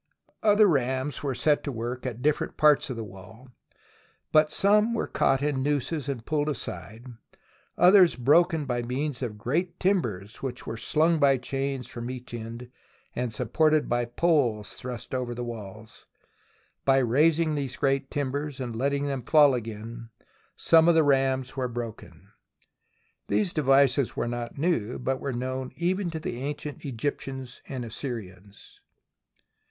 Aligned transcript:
Other 0.41 0.65
rams 0.65 1.21
were 1.21 1.35
set 1.35 1.63
to 1.63 1.71
work 1.71 2.07
at 2.07 2.23
different 2.23 2.57
parts 2.57 2.89
of 2.89 2.95
the 2.95 3.03
wall, 3.03 3.49
but 4.31 4.51
some 4.51 4.95
were 4.95 5.05
caught 5.05 5.43
in 5.43 5.61
nooses 5.61 6.09
and 6.09 6.25
pulled 6.25 6.49
aside, 6.49 7.05
others 7.77 8.15
broken 8.15 8.65
by 8.65 8.81
means 8.81 9.21
of 9.21 9.37
great 9.37 9.79
tim 9.79 10.01
bers, 10.01 10.37
which 10.41 10.65
were 10.65 10.75
slung 10.75 11.19
by 11.19 11.37
chains 11.37 11.87
from 11.87 12.09
each 12.09 12.33
end 12.33 12.71
and 13.15 13.31
supported 13.31 13.87
by 13.87 14.05
poles 14.05 14.73
thrust 14.73 15.13
over 15.13 15.35
the 15.35 15.43
walls. 15.43 16.07
By 16.83 16.97
raising 16.97 17.53
these 17.53 17.77
great 17.77 18.09
timbers 18.09 18.59
and 18.59 18.75
letting 18.75 19.03
them 19.05 19.21
fall 19.21 19.53
again, 19.53 20.09
some 20.55 20.87
of 20.89 20.95
the 20.95 21.03
rams 21.03 21.55
were 21.55 21.67
broken. 21.67 22.29
These 23.27 23.53
devices 23.53 24.15
were 24.15 24.27
not 24.27 24.57
new, 24.57 24.97
but 24.97 25.19
were 25.21 25.31
known 25.31 25.71
even 25.75 26.09
to 26.09 26.19
the 26.19 26.41
ancient 26.41 26.85
Egyptians 26.85 27.61
and 27.69 27.85
Assyrians. 27.85 28.81